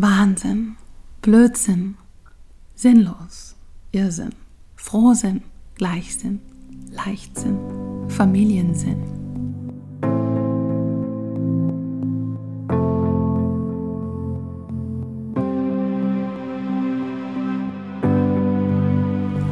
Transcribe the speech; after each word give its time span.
Wahnsinn, 0.00 0.76
Blödsinn, 1.22 1.96
sinnlos, 2.76 3.56
Irrsinn, 3.90 4.30
Frohsinn, 4.76 5.42
Gleichsinn, 5.74 6.38
Leichtsinn, 6.92 7.58
Familiensinn. 8.06 9.02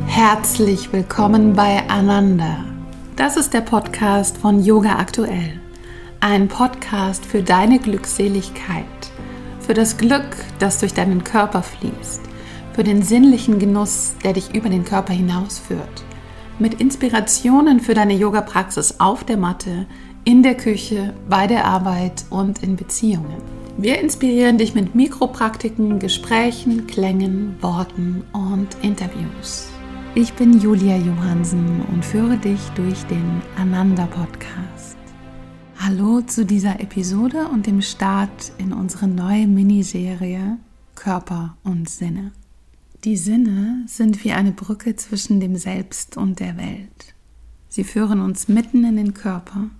Herzlich 0.06 0.92
willkommen 0.92 1.54
bei 1.54 1.82
Ananda. 1.90 2.64
Das 3.16 3.36
ist 3.36 3.52
der 3.52 3.62
Podcast 3.62 4.38
von 4.38 4.62
Yoga 4.62 5.00
Aktuell. 5.00 5.60
Ein 6.20 6.46
Podcast 6.46 7.26
für 7.26 7.42
deine 7.42 7.80
Glückseligkeit, 7.80 8.84
für 9.66 9.74
das 9.74 9.98
Glück, 9.98 10.36
das 10.60 10.78
durch 10.78 10.94
deinen 10.94 11.24
Körper 11.24 11.62
fließt, 11.62 12.20
für 12.72 12.84
den 12.84 13.02
sinnlichen 13.02 13.58
Genuss, 13.58 14.14
der 14.22 14.32
dich 14.32 14.54
über 14.54 14.68
den 14.68 14.84
Körper 14.84 15.12
hinausführt, 15.12 16.04
mit 16.60 16.80
Inspirationen 16.80 17.80
für 17.80 17.94
deine 17.94 18.14
Yoga-Praxis 18.14 19.00
auf 19.00 19.24
der 19.24 19.36
Matte, 19.36 19.86
in 20.24 20.42
der 20.42 20.56
Küche, 20.56 21.14
bei 21.28 21.46
der 21.46 21.64
Arbeit 21.64 22.24
und 22.30 22.62
in 22.62 22.76
Beziehungen. 22.76 23.42
Wir 23.76 24.00
inspirieren 24.00 24.56
dich 24.56 24.74
mit 24.74 24.94
Mikropraktiken, 24.94 25.98
Gesprächen, 25.98 26.86
Klängen, 26.86 27.56
Worten 27.60 28.24
und 28.32 28.68
Interviews. 28.82 29.68
Ich 30.14 30.32
bin 30.32 30.58
Julia 30.60 30.96
Johansen 30.96 31.82
und 31.92 32.04
führe 32.04 32.38
dich 32.38 32.60
durch 32.74 33.02
den 33.04 33.42
Ananda 33.56 34.06
Podcast. 34.06 34.75
Hallo 35.88 36.20
zu 36.20 36.44
dieser 36.44 36.80
Episode 36.80 37.46
und 37.46 37.68
dem 37.68 37.80
Start 37.80 38.50
in 38.58 38.72
unsere 38.72 39.06
neue 39.06 39.46
Miniserie 39.46 40.58
Körper 40.96 41.56
und 41.62 41.88
Sinne. 41.88 42.32
Die 43.04 43.16
Sinne 43.16 43.84
sind 43.86 44.24
wie 44.24 44.32
eine 44.32 44.50
Brücke 44.50 44.96
zwischen 44.96 45.38
dem 45.38 45.54
Selbst 45.54 46.16
und 46.16 46.40
der 46.40 46.56
Welt. 46.56 47.14
Sie 47.68 47.84
führen 47.84 48.20
uns 48.20 48.48
mitten 48.48 48.82
in 48.82 48.96
den 48.96 49.14
Körper. 49.14 49.70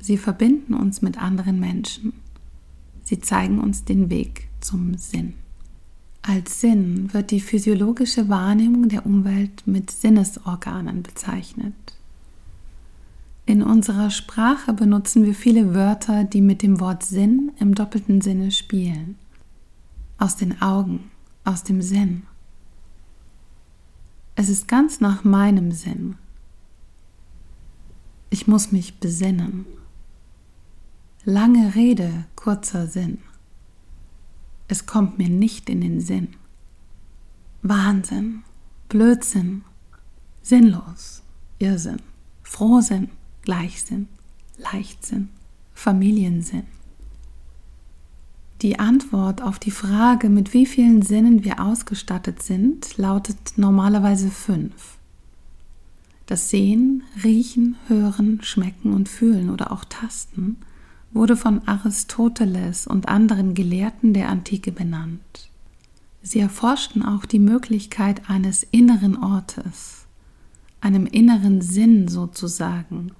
Sie 0.00 0.16
verbinden 0.16 0.74
uns 0.74 1.00
mit 1.00 1.22
anderen 1.22 1.60
Menschen. 1.60 2.12
Sie 3.04 3.20
zeigen 3.20 3.60
uns 3.60 3.84
den 3.84 4.10
Weg 4.10 4.48
zum 4.60 4.98
Sinn. 4.98 5.34
Als 6.22 6.60
Sinn 6.60 7.14
wird 7.14 7.30
die 7.30 7.40
physiologische 7.40 8.28
Wahrnehmung 8.28 8.88
der 8.88 9.06
Umwelt 9.06 9.64
mit 9.64 9.92
Sinnesorganen 9.92 11.04
bezeichnet. 11.04 11.99
In 13.50 13.64
unserer 13.64 14.10
Sprache 14.10 14.72
benutzen 14.72 15.24
wir 15.24 15.34
viele 15.34 15.74
Wörter, 15.74 16.22
die 16.22 16.40
mit 16.40 16.62
dem 16.62 16.78
Wort 16.78 17.02
Sinn 17.02 17.50
im 17.58 17.74
doppelten 17.74 18.20
Sinne 18.20 18.52
spielen. 18.52 19.18
Aus 20.18 20.36
den 20.36 20.62
Augen, 20.62 21.10
aus 21.42 21.64
dem 21.64 21.82
Sinn. 21.82 22.22
Es 24.36 24.48
ist 24.48 24.68
ganz 24.68 25.00
nach 25.00 25.24
meinem 25.24 25.72
Sinn. 25.72 26.14
Ich 28.28 28.46
muss 28.46 28.70
mich 28.70 29.00
besinnen. 29.00 29.66
Lange 31.24 31.74
Rede, 31.74 32.26
kurzer 32.36 32.86
Sinn. 32.86 33.18
Es 34.68 34.86
kommt 34.86 35.18
mir 35.18 35.28
nicht 35.28 35.68
in 35.68 35.80
den 35.80 36.00
Sinn. 36.00 36.36
Wahnsinn, 37.62 38.44
Blödsinn, 38.88 39.64
sinnlos, 40.40 41.24
Irrsinn, 41.58 42.00
Frohsinn, 42.44 43.10
Gleichsinn, 43.42 44.08
Leichtsinn, 44.58 45.28
Familiensinn. 45.72 46.64
Die 48.62 48.78
Antwort 48.78 49.40
auf 49.40 49.58
die 49.58 49.70
Frage, 49.70 50.28
mit 50.28 50.52
wie 50.52 50.66
vielen 50.66 51.00
Sinnen 51.00 51.44
wir 51.44 51.60
ausgestattet 51.60 52.42
sind, 52.42 52.98
lautet 52.98 53.56
normalerweise 53.56 54.30
fünf. 54.30 54.98
Das 56.26 56.50
Sehen, 56.50 57.02
Riechen, 57.24 57.76
Hören, 57.88 58.40
Schmecken 58.42 58.92
und 58.92 59.08
Fühlen 59.08 59.48
oder 59.48 59.72
auch 59.72 59.84
Tasten 59.84 60.58
wurde 61.12 61.36
von 61.36 61.66
Aristoteles 61.66 62.86
und 62.86 63.08
anderen 63.08 63.54
Gelehrten 63.54 64.12
der 64.12 64.28
Antike 64.28 64.70
benannt. 64.70 65.50
Sie 66.22 66.38
erforschten 66.38 67.02
auch 67.02 67.24
die 67.24 67.38
Möglichkeit 67.38 68.28
eines 68.28 68.62
inneren 68.62 69.16
Ortes, 69.16 70.06
einem 70.82 71.06
inneren 71.06 71.62
Sinn 71.62 72.08
sozusagen, 72.08 73.12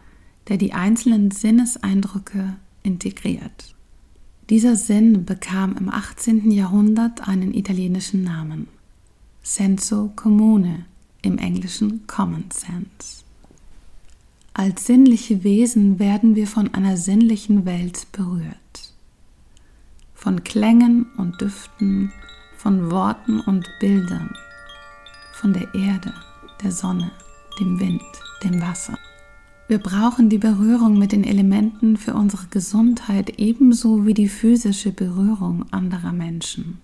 der 0.50 0.58
die 0.58 0.72
einzelnen 0.72 1.30
Sinneseindrücke 1.30 2.56
integriert. 2.82 3.74
Dieser 4.50 4.74
Sinn 4.74 5.24
bekam 5.24 5.76
im 5.76 5.88
18. 5.88 6.50
Jahrhundert 6.50 7.28
einen 7.28 7.54
italienischen 7.54 8.24
Namen, 8.24 8.66
Senso 9.42 10.10
Comune, 10.16 10.86
im 11.22 11.38
Englischen 11.38 12.04
Common 12.08 12.46
Sense. 12.52 13.22
Als 14.52 14.86
sinnliche 14.86 15.44
Wesen 15.44 16.00
werden 16.00 16.34
wir 16.34 16.48
von 16.48 16.74
einer 16.74 16.96
sinnlichen 16.96 17.64
Welt 17.64 18.08
berührt. 18.10 18.94
Von 20.14 20.42
Klängen 20.42 21.06
und 21.16 21.40
Düften, 21.40 22.12
von 22.56 22.90
Worten 22.90 23.38
und 23.40 23.68
Bildern, 23.78 24.34
von 25.32 25.52
der 25.52 25.72
Erde, 25.74 26.12
der 26.60 26.72
Sonne, 26.72 27.12
dem 27.60 27.78
Wind, 27.78 28.02
dem 28.42 28.60
Wasser. 28.60 28.98
Wir 29.70 29.78
brauchen 29.78 30.28
die 30.28 30.38
Berührung 30.38 30.98
mit 30.98 31.12
den 31.12 31.22
Elementen 31.22 31.96
für 31.96 32.14
unsere 32.14 32.48
Gesundheit 32.48 33.38
ebenso 33.38 34.04
wie 34.04 34.14
die 34.14 34.28
physische 34.28 34.90
Berührung 34.90 35.64
anderer 35.70 36.12
Menschen. 36.12 36.78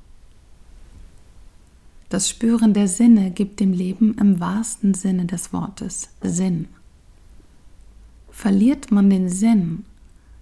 Das 2.10 2.28
Spüren 2.28 2.74
der 2.74 2.86
Sinne 2.86 3.32
gibt 3.32 3.58
dem 3.58 3.72
Leben 3.72 4.14
im 4.20 4.38
wahrsten 4.38 4.94
Sinne 4.94 5.26
des 5.26 5.52
Wortes 5.52 6.10
Sinn. 6.22 6.69
Verliert 8.30 8.92
man 8.92 9.10
den 9.10 9.30
Sinn, 9.30 9.84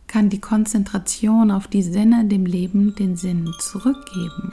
kann 0.06 0.28
die 0.28 0.40
Konzentration 0.42 1.50
auf 1.50 1.66
die 1.66 1.82
Sinne 1.82 2.26
dem 2.26 2.44
Leben 2.44 2.94
den 2.94 3.16
Sinn 3.16 3.50
zurückgeben. 3.58 4.52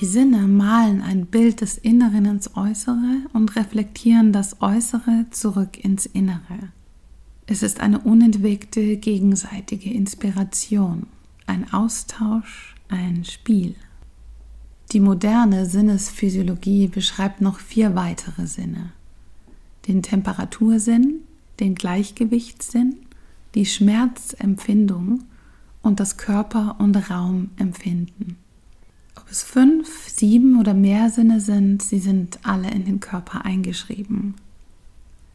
Die 0.00 0.06
Sinne 0.06 0.46
malen 0.46 1.00
ein 1.00 1.24
Bild 1.24 1.62
des 1.62 1.78
Inneren 1.78 2.26
ins 2.26 2.54
Äußere 2.54 3.22
und 3.32 3.56
reflektieren 3.56 4.30
das 4.30 4.60
Äußere 4.60 5.24
zurück 5.30 5.82
ins 5.82 6.04
Innere. 6.04 6.70
Es 7.46 7.62
ist 7.62 7.80
eine 7.80 8.00
unentwegte 8.00 8.98
gegenseitige 8.98 9.90
Inspiration, 9.90 11.06
ein 11.46 11.72
Austausch, 11.72 12.74
ein 12.88 13.24
Spiel. 13.24 13.74
Die 14.92 15.00
moderne 15.00 15.64
Sinnesphysiologie 15.64 16.88
beschreibt 16.88 17.40
noch 17.40 17.58
vier 17.58 17.94
weitere 17.94 18.46
Sinne. 18.46 18.92
Den 19.88 20.02
Temperatursinn, 20.02 21.20
den 21.58 21.74
Gleichgewichtssinn, 21.74 22.96
die 23.54 23.64
Schmerzempfindung 23.64 25.24
und 25.80 26.00
das 26.00 26.18
Körper- 26.18 26.76
und 26.78 26.96
Raumempfinden. 27.10 28.45
Ob 29.26 29.32
es 29.32 29.42
fünf, 29.42 30.08
sieben 30.08 30.60
oder 30.60 30.72
mehr 30.72 31.10
Sinne 31.10 31.40
sind, 31.40 31.82
sie 31.82 31.98
sind 31.98 32.38
alle 32.44 32.70
in 32.70 32.84
den 32.84 33.00
Körper 33.00 33.44
eingeschrieben. 33.44 34.36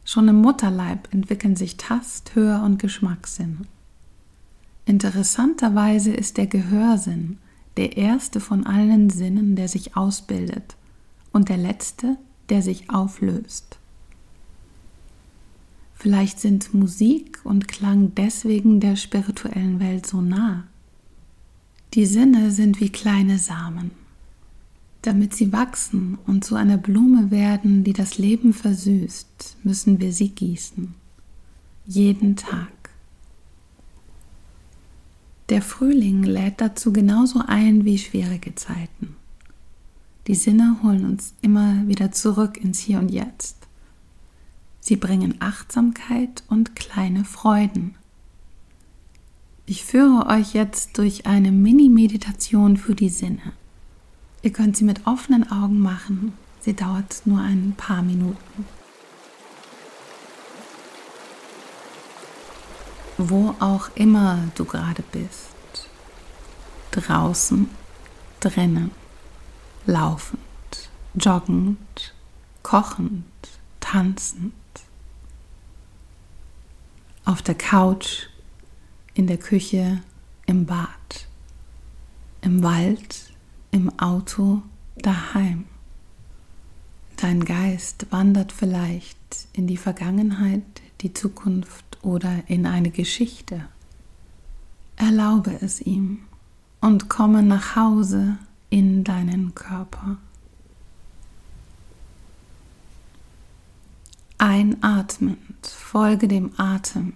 Schon 0.06 0.28
im 0.28 0.36
Mutterleib 0.36 1.12
entwickeln 1.12 1.56
sich 1.56 1.76
Tast-, 1.76 2.34
Hör- 2.34 2.64
und 2.64 2.78
Geschmackssinn. 2.78 3.66
Interessanterweise 4.86 6.10
ist 6.10 6.38
der 6.38 6.46
Gehörsinn 6.46 7.36
der 7.76 7.98
erste 7.98 8.40
von 8.40 8.66
allen 8.66 9.10
Sinnen, 9.10 9.56
der 9.56 9.68
sich 9.68 9.94
ausbildet 9.94 10.74
und 11.30 11.50
der 11.50 11.58
letzte, 11.58 12.16
der 12.48 12.62
sich 12.62 12.88
auflöst. 12.88 13.78
Vielleicht 15.94 16.40
sind 16.40 16.72
Musik 16.72 17.40
und 17.44 17.68
Klang 17.68 18.14
deswegen 18.14 18.80
der 18.80 18.96
spirituellen 18.96 19.80
Welt 19.80 20.06
so 20.06 20.22
nah. 20.22 20.64
Die 21.94 22.06
Sinne 22.06 22.50
sind 22.50 22.80
wie 22.80 22.88
kleine 22.88 23.38
Samen. 23.38 23.90
Damit 25.02 25.34
sie 25.34 25.52
wachsen 25.52 26.16
und 26.26 26.44
zu 26.44 26.54
einer 26.54 26.78
Blume 26.78 27.30
werden, 27.30 27.84
die 27.84 27.92
das 27.92 28.16
Leben 28.16 28.54
versüßt, 28.54 29.58
müssen 29.62 30.00
wir 30.00 30.12
sie 30.12 30.30
gießen. 30.30 30.94
Jeden 31.86 32.36
Tag. 32.36 32.68
Der 35.50 35.60
Frühling 35.60 36.22
lädt 36.22 36.62
dazu 36.62 36.94
genauso 36.94 37.42
ein 37.46 37.84
wie 37.84 37.98
schwierige 37.98 38.54
Zeiten. 38.54 39.16
Die 40.28 40.34
Sinne 40.34 40.78
holen 40.82 41.04
uns 41.04 41.34
immer 41.42 41.86
wieder 41.88 42.12
zurück 42.12 42.56
ins 42.56 42.78
Hier 42.78 43.00
und 43.00 43.10
Jetzt. 43.10 43.56
Sie 44.80 44.96
bringen 44.96 45.34
Achtsamkeit 45.40 46.42
und 46.48 46.74
kleine 46.74 47.24
Freuden. 47.24 47.96
Ich 49.72 49.86
führe 49.86 50.26
euch 50.26 50.52
jetzt 50.52 50.98
durch 50.98 51.24
eine 51.24 51.50
Mini-Meditation 51.50 52.76
für 52.76 52.94
die 52.94 53.08
Sinne. 53.08 53.54
Ihr 54.42 54.52
könnt 54.52 54.76
sie 54.76 54.84
mit 54.84 55.06
offenen 55.06 55.50
Augen 55.50 55.80
machen. 55.80 56.34
Sie 56.60 56.76
dauert 56.76 57.22
nur 57.24 57.40
ein 57.40 57.72
paar 57.74 58.02
Minuten. 58.02 58.66
Wo 63.16 63.54
auch 63.60 63.88
immer 63.94 64.40
du 64.56 64.66
gerade 64.66 65.02
bist. 65.10 65.88
Draußen, 66.90 67.66
drinnen, 68.40 68.90
laufend, 69.86 70.90
joggend, 71.14 72.12
kochend, 72.62 73.24
tanzend, 73.80 74.52
auf 77.24 77.40
der 77.40 77.54
Couch, 77.54 78.26
in 79.14 79.26
der 79.26 79.38
Küche, 79.38 80.02
im 80.46 80.66
Bad, 80.66 81.28
im 82.40 82.62
Wald, 82.62 83.32
im 83.70 83.98
Auto, 83.98 84.62
daheim. 84.96 85.64
Dein 87.16 87.44
Geist 87.44 88.06
wandert 88.10 88.52
vielleicht 88.52 89.46
in 89.52 89.66
die 89.66 89.76
Vergangenheit, 89.76 90.62
die 91.00 91.12
Zukunft 91.12 91.98
oder 92.02 92.42
in 92.48 92.66
eine 92.66 92.90
Geschichte. 92.90 93.66
Erlaube 94.96 95.56
es 95.60 95.80
ihm 95.80 96.20
und 96.80 97.08
komme 97.08 97.42
nach 97.42 97.76
Hause 97.76 98.38
in 98.70 99.04
deinen 99.04 99.54
Körper. 99.54 100.16
Einatmend 104.38 105.66
folge 105.66 106.26
dem 106.26 106.50
Atem 106.56 107.12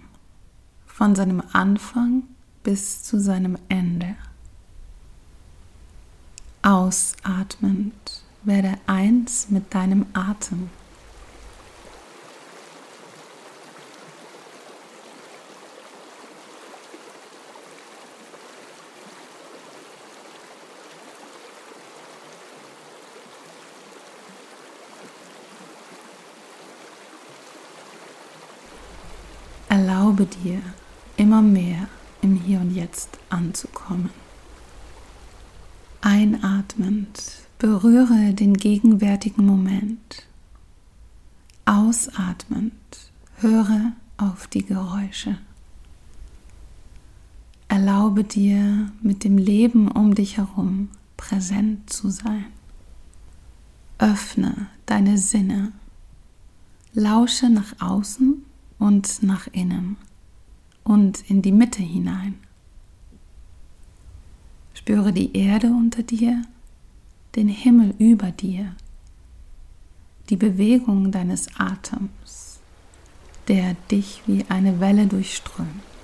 von 0.97 1.13
seinem 1.13 1.43
Anfang 1.53 2.23
bis 2.63 3.03
zu 3.03 3.19
seinem 3.19 3.55
Ende. 3.69 4.15
Ausatmend 6.63 8.23
werde 8.43 8.79
eins 8.87 9.51
mit 9.51 9.75
deinem 9.75 10.07
Atem. 10.13 10.71
Erlaube 29.69 30.25
dir 30.25 30.63
immer 31.17 31.41
mehr 31.41 31.87
im 32.21 32.35
Hier 32.35 32.61
und 32.61 32.71
Jetzt 32.71 33.17
anzukommen. 33.29 34.11
Einatmend 36.01 37.21
berühre 37.57 38.33
den 38.33 38.53
gegenwärtigen 38.53 39.45
Moment. 39.45 40.27
Ausatmend 41.65 42.73
höre 43.37 43.91
auf 44.17 44.47
die 44.47 44.63
Geräusche. 44.63 45.37
Erlaube 47.67 48.23
dir 48.23 48.91
mit 49.01 49.23
dem 49.23 49.37
Leben 49.37 49.91
um 49.91 50.15
dich 50.15 50.37
herum 50.37 50.89
präsent 51.17 51.89
zu 51.89 52.09
sein. 52.09 52.45
Öffne 53.97 54.67
deine 54.85 55.17
Sinne. 55.17 55.73
Lausche 56.93 57.49
nach 57.49 57.81
außen 57.81 58.45
und 58.79 59.23
nach 59.23 59.47
innen 59.51 59.97
und 60.87 61.29
in 61.29 61.41
die 61.41 61.51
Mitte 61.51 61.83
hinein. 61.83 62.35
Spüre 64.73 65.11
die 65.11 65.35
Erde 65.35 65.67
unter 65.67 66.01
dir, 66.01 66.43
den 67.35 67.49
Himmel 67.49 67.93
über 67.99 68.31
dir, 68.31 68.73
die 70.29 70.37
Bewegung 70.37 71.11
deines 71.11 71.49
Atems, 71.59 72.59
der 73.49 73.75
dich 73.91 74.21
wie 74.27 74.45
eine 74.47 74.79
Welle 74.79 75.07
durchströmt. 75.07 75.96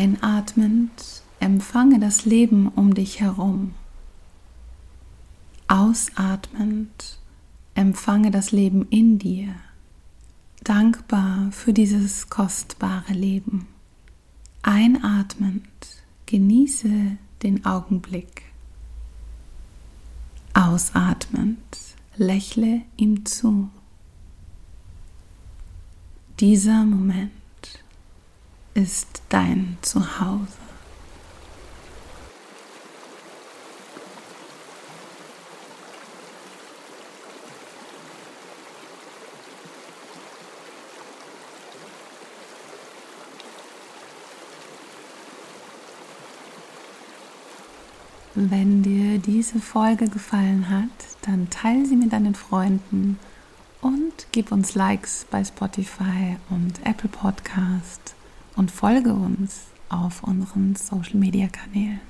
Einatmend 0.00 1.24
empfange 1.40 1.98
das 1.98 2.24
Leben 2.24 2.68
um 2.68 2.94
dich 2.94 3.18
herum. 3.18 3.74
Ausatmend 5.66 7.18
empfange 7.74 8.30
das 8.30 8.52
Leben 8.52 8.86
in 8.90 9.18
dir. 9.18 9.56
Dankbar 10.62 11.50
für 11.50 11.72
dieses 11.72 12.30
kostbare 12.30 13.12
Leben. 13.12 13.66
Einatmend 14.62 15.66
genieße 16.26 17.16
den 17.42 17.66
Augenblick. 17.66 18.42
Ausatmend 20.54 21.58
lächle 22.16 22.82
ihm 22.96 23.26
zu. 23.26 23.68
Dieser 26.38 26.84
Moment 26.84 27.32
ist 28.78 29.22
dein 29.28 29.76
Zuhause. 29.82 30.46
Wenn 48.36 48.84
dir 48.84 49.18
diese 49.18 49.58
Folge 49.58 50.08
gefallen 50.08 50.70
hat, 50.70 50.84
dann 51.22 51.50
teile 51.50 51.84
sie 51.84 51.96
mit 51.96 52.12
deinen 52.12 52.36
Freunden 52.36 53.18
und 53.80 54.28
gib 54.30 54.52
uns 54.52 54.76
Likes 54.76 55.26
bei 55.28 55.44
Spotify 55.44 56.36
und 56.48 56.78
Apple 56.86 57.10
Podcast 57.10 58.14
und 58.58 58.72
folge 58.72 59.14
uns 59.14 59.68
auf 59.88 60.24
unseren 60.24 60.74
Social-Media-Kanälen. 60.74 62.00